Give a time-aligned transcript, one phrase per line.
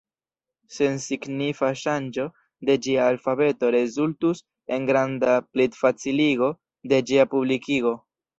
[0.75, 2.25] Sensignifa ŝanĝo
[2.69, 4.41] de ĝia alfabeto rezultus
[4.79, 6.51] en granda plifaciligo
[6.95, 7.95] de ĝia publikigo.